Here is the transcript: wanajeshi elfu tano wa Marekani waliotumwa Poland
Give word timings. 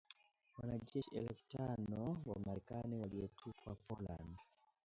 wanajeshi 0.57 1.15
elfu 1.15 1.43
tano 1.49 2.21
wa 2.25 2.39
Marekani 2.45 2.97
waliotumwa 2.99 3.75
Poland 3.87 4.37